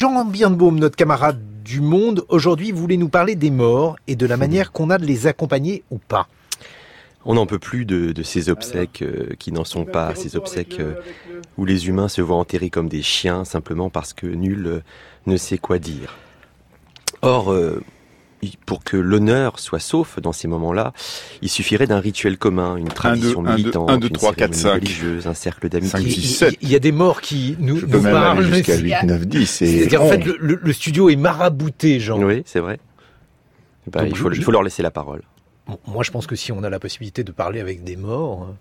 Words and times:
Jean 0.00 0.24
Birnbaum, 0.24 0.78
notre 0.78 0.94
camarade 0.94 1.40
du 1.64 1.80
Monde, 1.80 2.24
aujourd'hui 2.28 2.70
voulait 2.70 2.96
nous 2.96 3.08
parler 3.08 3.34
des 3.34 3.50
morts 3.50 3.96
et 4.06 4.14
de 4.14 4.26
la 4.26 4.36
manière 4.36 4.70
qu'on 4.70 4.90
a 4.90 4.98
de 4.98 5.04
les 5.04 5.26
accompagner 5.26 5.82
ou 5.90 5.98
pas. 5.98 6.28
On 7.24 7.34
n'en 7.34 7.46
peut 7.46 7.58
plus 7.58 7.84
de, 7.84 8.22
ces 8.22 8.48
obsèques 8.48 9.02
euh, 9.02 9.30
qui 9.40 9.50
n'en 9.50 9.64
sont 9.64 9.84
pas, 9.84 10.14
ces 10.14 10.36
obsèques 10.36 10.78
euh, 10.78 10.94
où 11.56 11.64
les 11.64 11.88
humains 11.88 12.06
se 12.06 12.22
voient 12.22 12.36
enterrés 12.36 12.70
comme 12.70 12.88
des 12.88 13.02
chiens 13.02 13.44
simplement 13.44 13.90
parce 13.90 14.12
que 14.12 14.28
nul 14.28 14.66
euh, 14.68 14.82
ne 15.26 15.36
sait 15.36 15.58
quoi 15.58 15.80
dire. 15.80 16.16
Or, 17.22 17.52
pour 18.66 18.84
que 18.84 18.96
l'honneur 18.96 19.58
soit 19.58 19.80
sauf 19.80 20.20
dans 20.20 20.32
ces 20.32 20.48
moments-là, 20.48 20.92
il 21.42 21.48
suffirait 21.48 21.86
d'un 21.86 22.00
rituel 22.00 22.38
commun, 22.38 22.76
une 22.76 22.88
tradition 22.88 23.42
militante, 23.42 23.90
une 23.90 24.10
3, 24.10 24.34
4, 24.34 24.54
5. 24.54 24.72
religieuse, 24.74 25.26
un 25.26 25.34
cercle 25.34 25.68
d'amitié. 25.68 26.48
Il, 26.60 26.68
y 26.68 26.76
a 26.76 26.78
des 26.78 26.92
morts 26.92 27.20
qui 27.20 27.56
nous, 27.58 27.80
nous 27.80 28.02
parlent 28.02 28.42
jusqu'à 28.42 28.76
8, 28.76 29.04
9, 29.04 29.26
10. 29.26 29.46
C'est-à-dire, 29.46 30.02
en 30.02 30.08
fait, 30.08 30.24
le, 30.24 30.72
studio 30.72 31.10
est 31.10 31.16
marabouté, 31.16 32.00
Jean. 32.00 32.22
Oui, 32.22 32.42
c'est 32.46 32.60
vrai. 32.60 32.78
Bah, 33.90 34.04
il, 34.06 34.16
faut, 34.16 34.30
il 34.30 34.42
faut 34.42 34.50
leur 34.50 34.62
laisser 34.62 34.82
la 34.82 34.90
parole. 34.90 35.22
Moi, 35.86 36.02
je 36.02 36.10
pense 36.10 36.26
que 36.26 36.36
si 36.36 36.52
on 36.52 36.62
a 36.62 36.70
la 36.70 36.78
possibilité 36.78 37.24
de 37.24 37.32
parler 37.32 37.60
avec 37.60 37.84
des 37.84 37.96
morts, 37.96 38.44
euh, 38.44 38.52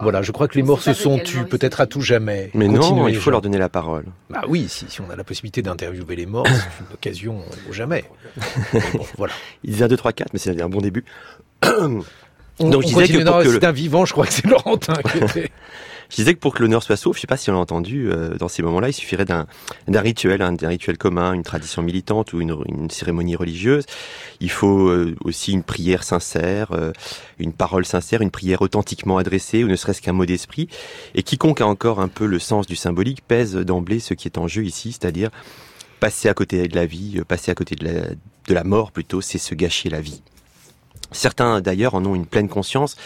voilà, 0.00 0.22
je 0.22 0.30
crois 0.30 0.46
que 0.46 0.54
les 0.54 0.62
morts 0.62 0.82
se 0.82 0.92
sont 0.92 1.18
tus 1.18 1.44
peut-être 1.44 1.80
à 1.80 1.86
tout 1.86 2.00
jamais. 2.00 2.50
Mais 2.54 2.68
non, 2.68 3.08
il 3.08 3.16
faut 3.16 3.30
leur 3.30 3.42
donner 3.42 3.58
la 3.58 3.68
parole. 3.68 4.04
Bah 4.30 4.42
oui, 4.48 4.66
si, 4.68 4.86
si 4.88 5.00
on 5.00 5.10
a 5.10 5.16
la 5.16 5.24
possibilité 5.24 5.62
d'interviewer 5.62 6.16
les 6.16 6.26
morts, 6.26 6.46
c'est 6.46 6.84
une 6.84 6.94
occasion 6.94 7.42
au 7.68 7.72
jamais. 7.72 8.04
voilà. 9.16 9.32
Il 9.64 9.72
disait 9.72 9.84
1, 9.84 9.88
2, 9.88 9.96
3, 9.96 10.12
4, 10.12 10.32
mais 10.32 10.38
c'est 10.38 10.60
un 10.60 10.68
bon 10.68 10.80
début. 10.80 11.04
Donc 11.62 12.04
je 12.60 12.86
disais 12.86 13.08
que 13.08 13.50
c'est 13.50 13.64
un 13.64 13.72
vivant, 13.72 14.04
je 14.04 14.12
crois 14.12 14.26
que 14.26 14.32
c'est 14.32 14.46
Laurentin 14.46 14.94
qui 14.94 15.18
était... 15.24 15.50
Je 16.10 16.16
disais 16.16 16.34
que 16.34 16.38
pour 16.38 16.54
que 16.54 16.62
l'honneur 16.62 16.82
soit 16.82 16.96
sauf, 16.96 17.16
je 17.16 17.20
sais 17.20 17.26
pas 17.26 17.36
si 17.36 17.50
on 17.50 17.52
l'a 17.52 17.58
entendu, 17.58 18.10
euh, 18.10 18.36
dans 18.36 18.48
ces 18.48 18.62
moments-là, 18.62 18.88
il 18.88 18.92
suffirait 18.94 19.26
d'un 19.26 19.46
rituel, 19.88 20.40
un, 20.40 20.56
rituel 20.62 20.96
commun, 20.96 21.34
une 21.34 21.42
tradition 21.42 21.82
militante 21.82 22.32
ou 22.32 22.40
une, 22.40 22.56
une 22.66 22.88
cérémonie 22.90 23.36
religieuse. 23.36 23.84
Il 24.40 24.50
faut 24.50 24.88
euh, 24.88 25.14
aussi 25.22 25.52
une 25.52 25.62
prière 25.62 26.04
sincère, 26.04 26.72
euh, 26.72 26.92
une 27.38 27.52
parole 27.52 27.84
sincère, 27.84 28.22
une 28.22 28.30
prière 28.30 28.62
authentiquement 28.62 29.18
adressée, 29.18 29.64
ou 29.64 29.68
ne 29.68 29.76
serait-ce 29.76 30.00
qu'un 30.00 30.14
mot 30.14 30.24
d'esprit. 30.24 30.68
Et 31.14 31.22
quiconque 31.22 31.60
a 31.60 31.66
encore 31.66 32.00
un 32.00 32.08
peu 32.08 32.24
le 32.24 32.38
sens 32.38 32.66
du 32.66 32.76
symbolique 32.76 33.22
pèse 33.26 33.54
d'emblée 33.54 34.00
ce 34.00 34.14
qui 34.14 34.28
est 34.28 34.38
en 34.38 34.48
jeu 34.48 34.64
ici, 34.64 34.92
c'est-à-dire 34.92 35.30
passer 36.00 36.28
à 36.28 36.34
côté 36.34 36.68
de 36.68 36.76
la 36.76 36.86
vie, 36.86 37.20
passer 37.28 37.50
à 37.50 37.54
côté 37.54 37.74
de 37.74 37.84
la, 37.84 38.00
de 38.00 38.54
la 38.54 38.64
mort 38.64 38.92
plutôt, 38.92 39.20
c'est 39.20 39.38
se 39.38 39.54
gâcher 39.54 39.90
la 39.90 40.00
vie. 40.00 40.22
Certains 41.10 41.60
d'ailleurs 41.62 41.94
en 41.94 42.04
ont 42.04 42.14
une 42.14 42.26
pleine 42.26 42.48
conscience 42.48 42.96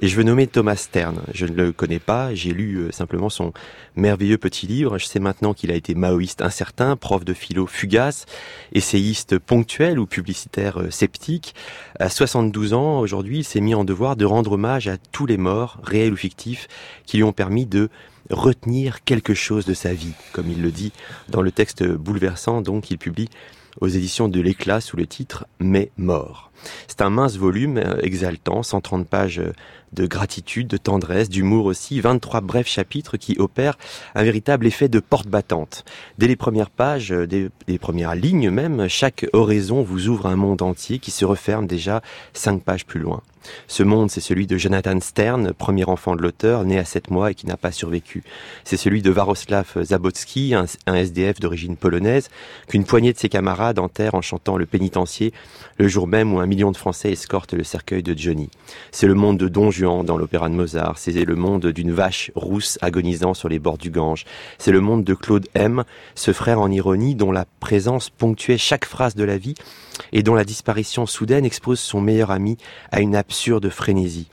et 0.00 0.06
je 0.06 0.16
veux 0.16 0.22
nommer 0.22 0.46
Thomas 0.46 0.76
Stern. 0.76 1.22
Je 1.34 1.44
ne 1.44 1.54
le 1.54 1.72
connais 1.72 1.98
pas, 1.98 2.32
j'ai 2.32 2.52
lu 2.52 2.76
euh, 2.76 2.92
simplement 2.92 3.30
son 3.30 3.52
merveilleux 3.96 4.38
petit 4.38 4.68
livre. 4.68 4.96
Je 4.98 5.06
sais 5.06 5.18
maintenant 5.18 5.54
qu'il 5.54 5.72
a 5.72 5.74
été 5.74 5.96
maoïste 5.96 6.40
incertain, 6.40 6.94
prof 6.94 7.24
de 7.24 7.34
philo 7.34 7.66
fugace, 7.66 8.26
essayiste 8.72 9.38
ponctuel 9.38 9.98
ou 9.98 10.06
publicitaire 10.06 10.80
euh, 10.80 10.90
sceptique. 10.90 11.54
À 11.98 12.08
72 12.08 12.74
ans, 12.74 13.00
aujourd'hui, 13.00 13.38
il 13.38 13.44
s'est 13.44 13.60
mis 13.60 13.74
en 13.74 13.84
devoir 13.84 14.14
de 14.14 14.24
rendre 14.24 14.52
hommage 14.52 14.86
à 14.86 14.96
tous 14.96 15.26
les 15.26 15.36
morts, 15.36 15.78
réels 15.82 16.12
ou 16.12 16.16
fictifs, 16.16 16.68
qui 17.06 17.16
lui 17.16 17.24
ont 17.24 17.32
permis 17.32 17.66
de 17.66 17.88
retenir 18.30 19.02
quelque 19.04 19.34
chose 19.34 19.64
de 19.64 19.74
sa 19.74 19.94
vie, 19.94 20.12
comme 20.32 20.50
il 20.50 20.62
le 20.62 20.70
dit 20.70 20.92
dans 21.28 21.42
le 21.42 21.50
texte 21.50 21.82
bouleversant 21.84 22.60
donc 22.60 22.84
qu'il 22.84 22.98
publie 22.98 23.30
aux 23.80 23.88
éditions 23.88 24.28
de 24.28 24.40
l'éclat 24.40 24.80
sous 24.80 24.96
le 24.96 25.06
titre 25.06 25.46
Mais 25.60 25.90
mort. 25.96 26.50
C'est 26.86 27.02
un 27.02 27.10
mince 27.10 27.36
volume 27.36 27.78
euh, 27.78 28.00
exaltant, 28.02 28.62
130 28.62 29.06
pages 29.08 29.38
euh, 29.38 29.52
de 29.92 30.06
gratitude, 30.06 30.68
de 30.68 30.76
tendresse, 30.76 31.28
d'humour 31.28 31.66
aussi, 31.66 32.00
23 32.00 32.40
brefs 32.40 32.68
chapitres 32.68 33.16
qui 33.16 33.36
opèrent 33.38 33.78
un 34.14 34.22
véritable 34.22 34.66
effet 34.66 34.88
de 34.88 35.00
porte 35.00 35.28
battante. 35.28 35.84
Dès 36.18 36.26
les 36.26 36.36
premières 36.36 36.70
pages, 36.70 37.12
euh, 37.12 37.26
dès 37.26 37.50
les 37.66 37.78
premières 37.78 38.14
lignes 38.14 38.50
même, 38.50 38.88
chaque 38.88 39.26
oraison 39.32 39.82
vous 39.82 40.08
ouvre 40.08 40.26
un 40.26 40.36
monde 40.36 40.62
entier 40.62 40.98
qui 40.98 41.10
se 41.10 41.24
referme 41.24 41.66
déjà 41.66 42.02
cinq 42.32 42.62
pages 42.62 42.86
plus 42.86 43.00
loin. 43.00 43.22
Ce 43.66 43.82
monde, 43.82 44.10
c'est 44.10 44.20
celui 44.20 44.46
de 44.46 44.56
Jonathan 44.56 45.00
Stern, 45.00 45.52
premier 45.52 45.84
enfant 45.84 46.16
de 46.16 46.22
l'auteur, 46.22 46.64
né 46.64 46.78
à 46.78 46.84
7 46.84 47.10
mois 47.10 47.30
et 47.30 47.34
qui 47.34 47.46
n'a 47.46 47.56
pas 47.56 47.72
survécu. 47.72 48.22
C'est 48.64 48.76
celui 48.76 49.02
de 49.02 49.10
Varoslav 49.10 49.82
Zabotski, 49.82 50.54
un, 50.54 50.94
SDF 50.94 51.40
d'origine 51.40 51.76
polonaise, 51.76 52.28
qu'une 52.68 52.84
poignée 52.84 53.12
de 53.12 53.18
ses 53.18 53.28
camarades 53.28 53.78
enterrent 53.78 54.14
en 54.14 54.22
chantant 54.22 54.56
le 54.56 54.66
pénitencier 54.66 55.32
le 55.78 55.88
jour 55.88 56.06
même 56.06 56.32
où 56.34 56.40
un 56.40 56.46
million 56.46 56.70
de 56.70 56.76
Français 56.76 57.12
escortent 57.12 57.54
le 57.54 57.64
cercueil 57.64 58.02
de 58.02 58.16
Johnny. 58.16 58.50
C'est 58.90 59.06
le 59.06 59.14
monde 59.14 59.38
de 59.38 59.48
Don 59.48 59.70
Dans 59.80 60.16
l'opéra 60.16 60.48
de 60.48 60.54
Mozart, 60.54 60.98
c'est 60.98 61.12
le 61.12 61.36
monde 61.36 61.66
d'une 61.66 61.92
vache 61.92 62.32
rousse 62.34 62.78
agonisant 62.82 63.32
sur 63.32 63.48
les 63.48 63.60
bords 63.60 63.78
du 63.78 63.90
Gange, 63.90 64.24
c'est 64.58 64.72
le 64.72 64.80
monde 64.80 65.04
de 65.04 65.14
Claude 65.14 65.46
M, 65.54 65.84
ce 66.16 66.32
frère 66.32 66.58
en 66.58 66.68
ironie 66.68 67.14
dont 67.14 67.30
la 67.30 67.44
présence 67.60 68.10
ponctuait 68.10 68.58
chaque 68.58 68.84
phrase 68.84 69.14
de 69.14 69.22
la 69.22 69.38
vie 69.38 69.54
et 70.10 70.24
dont 70.24 70.34
la 70.34 70.44
disparition 70.44 71.06
soudaine 71.06 71.44
expose 71.44 71.78
son 71.78 72.00
meilleur 72.00 72.32
ami 72.32 72.56
à 72.90 73.00
une 73.00 73.14
absurde 73.14 73.68
frénésie. 73.68 74.28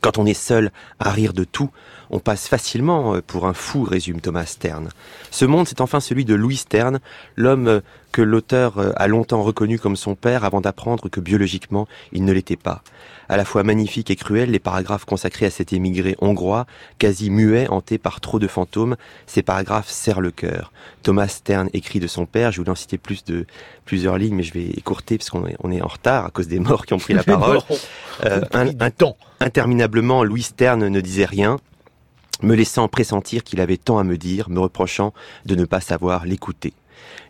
Quand 0.00 0.16
on 0.16 0.24
est 0.24 0.34
seul 0.34 0.70
à 1.00 1.10
rire 1.10 1.34
de 1.34 1.44
tout, 1.44 1.70
on 2.10 2.18
passe 2.18 2.48
facilement 2.48 3.16
euh, 3.16 3.20
pour 3.26 3.46
un 3.46 3.52
fou, 3.52 3.82
résume 3.82 4.20
Thomas 4.20 4.46
Stern. 4.46 4.88
Ce 5.30 5.44
monde, 5.44 5.66
c'est 5.66 5.80
enfin 5.80 6.00
celui 6.00 6.24
de 6.24 6.34
Louis 6.34 6.56
Stern, 6.56 7.00
l'homme 7.34 7.68
euh, 7.68 7.80
que 8.16 8.22
l'auteur 8.22 8.78
euh, 8.78 8.92
a 8.96 9.08
longtemps 9.08 9.42
reconnu 9.42 9.78
comme 9.78 9.94
son 9.94 10.14
père 10.14 10.42
avant 10.44 10.62
d'apprendre 10.62 11.10
que 11.10 11.20
biologiquement, 11.20 11.86
il 12.12 12.24
ne 12.24 12.32
l'était 12.32 12.56
pas. 12.56 12.80
À 13.28 13.36
la 13.36 13.44
fois 13.44 13.62
magnifique 13.62 14.10
et 14.10 14.16
cruel, 14.16 14.52
les 14.52 14.58
paragraphes 14.58 15.04
consacrés 15.04 15.44
à 15.44 15.50
cet 15.50 15.74
émigré 15.74 16.16
hongrois, 16.22 16.64
quasi 16.98 17.28
muet, 17.28 17.68
hanté 17.68 17.98
par 17.98 18.22
trop 18.22 18.38
de 18.38 18.46
fantômes, 18.46 18.96
ces 19.26 19.42
paragraphes 19.42 19.90
serrent 19.90 20.22
le 20.22 20.30
cœur. 20.30 20.72
Thomas 21.02 21.28
Stern 21.28 21.68
écrit 21.74 22.00
de 22.00 22.06
son 22.06 22.24
père, 22.24 22.52
je 22.52 22.56
voulais 22.56 22.70
en 22.70 22.74
citer 22.74 22.96
plus 22.96 23.22
de 23.24 23.44
plusieurs 23.84 24.16
lignes, 24.16 24.36
mais 24.36 24.44
je 24.44 24.54
vais 24.54 24.64
écourter 24.64 25.18
parce 25.18 25.28
qu'on 25.28 25.46
est, 25.46 25.56
on 25.62 25.70
est 25.70 25.82
en 25.82 25.88
retard 25.88 26.24
à 26.24 26.30
cause 26.30 26.48
des 26.48 26.58
morts 26.58 26.86
qui 26.86 26.94
ont 26.94 26.98
pris 26.98 27.12
la 27.12 27.22
parole. 27.34 27.58
un, 28.22 28.70
un 28.80 28.90
temps. 28.90 29.18
Interminablement, 29.40 30.24
Louis 30.24 30.42
Stern 30.42 30.88
ne 30.88 31.00
disait 31.02 31.26
rien, 31.26 31.58
me 32.42 32.54
laissant 32.54 32.88
pressentir 32.88 33.44
qu'il 33.44 33.60
avait 33.60 33.76
tant 33.76 33.98
à 33.98 34.04
me 34.04 34.16
dire, 34.16 34.48
me 34.48 34.60
reprochant 34.60 35.12
de 35.44 35.54
ne 35.54 35.66
pas 35.66 35.82
savoir 35.82 36.24
l'écouter. 36.24 36.72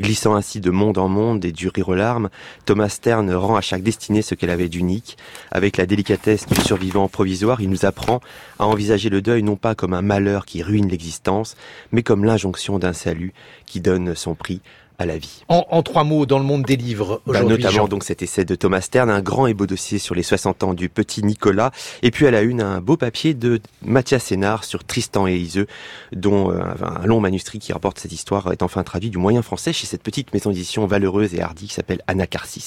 Glissant 0.00 0.34
ainsi 0.34 0.60
de 0.60 0.70
monde 0.70 0.98
en 0.98 1.08
monde 1.08 1.44
et 1.44 1.52
du 1.52 1.68
rire 1.68 1.88
aux 1.88 1.94
larmes, 1.94 2.30
Thomas 2.64 2.88
Stern 2.88 3.32
rend 3.32 3.56
à 3.56 3.60
chaque 3.60 3.82
destinée 3.82 4.22
ce 4.22 4.34
qu'elle 4.34 4.50
avait 4.50 4.68
d'unique. 4.68 5.16
Avec 5.50 5.76
la 5.76 5.86
délicatesse 5.86 6.46
du 6.46 6.60
survivant 6.60 7.08
provisoire, 7.08 7.60
il 7.60 7.70
nous 7.70 7.84
apprend 7.84 8.20
à 8.58 8.66
envisager 8.66 9.10
le 9.10 9.22
deuil 9.22 9.42
non 9.42 9.56
pas 9.56 9.74
comme 9.74 9.94
un 9.94 10.02
malheur 10.02 10.46
qui 10.46 10.62
ruine 10.62 10.88
l'existence, 10.88 11.56
mais 11.92 12.02
comme 12.02 12.24
l'injonction 12.24 12.78
d'un 12.78 12.92
salut 12.92 13.32
qui 13.66 13.80
donne 13.80 14.14
son 14.14 14.34
prix 14.34 14.60
à 15.02 15.06
la 15.06 15.18
vie. 15.18 15.42
En, 15.48 15.82
trois 15.82 16.04
mots, 16.04 16.26
dans 16.26 16.38
le 16.38 16.44
monde 16.44 16.62
des 16.62 16.76
livres 16.76 17.20
bah, 17.26 17.40
aujourd'hui. 17.40 17.62
notamment 17.62 17.88
donc 17.88 18.04
cet 18.04 18.22
essai 18.22 18.44
de 18.44 18.54
Thomas 18.54 18.80
Stern, 18.80 19.10
un 19.10 19.20
grand 19.20 19.46
et 19.46 19.54
beau 19.54 19.66
dossier 19.66 19.98
sur 19.98 20.14
les 20.14 20.22
60 20.22 20.62
ans 20.62 20.74
du 20.74 20.88
petit 20.88 21.22
Nicolas, 21.22 21.72
et 22.02 22.10
puis 22.10 22.26
à 22.26 22.30
la 22.30 22.42
une 22.42 22.62
un 22.62 22.80
beau 22.80 22.96
papier 22.96 23.34
de 23.34 23.60
Mathias 23.84 24.24
Sénard 24.24 24.64
sur 24.64 24.84
Tristan 24.84 25.26
et 25.26 25.36
Iseux, 25.36 25.66
dont 26.12 26.50
euh, 26.50 26.62
un 26.82 27.06
long 27.06 27.20
manuscrit 27.20 27.58
qui 27.58 27.72
rapporte 27.72 27.98
cette 27.98 28.12
histoire 28.12 28.52
est 28.52 28.62
enfin 28.62 28.82
traduit 28.82 29.10
du 29.10 29.18
moyen 29.18 29.42
français 29.42 29.72
chez 29.72 29.86
cette 29.86 30.02
petite 30.02 30.32
maison 30.32 30.50
d'édition 30.50 30.86
valeureuse 30.86 31.34
et 31.34 31.42
hardie 31.42 31.66
qui 31.66 31.74
s'appelle 31.74 32.00
Anacarsis. 32.06 32.62